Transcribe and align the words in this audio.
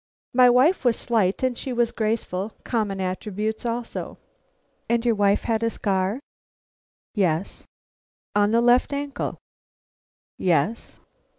"My 0.33 0.49
wife 0.49 0.83
was 0.83 0.97
slight 0.97 1.43
and 1.43 1.55
she 1.55 1.71
was 1.71 1.91
graceful, 1.91 2.53
common 2.63 2.99
attributes 2.99 3.67
also." 3.67 4.17
"And 4.89 5.05
your 5.05 5.13
wife 5.13 5.43
had 5.43 5.61
a 5.61 5.69
scar?" 5.69 6.19
"Yes." 7.13 7.65
"On 8.35 8.49
the 8.49 8.61
left 8.61 8.93
ankle?" 8.93 9.37
"Yes." 10.39 10.99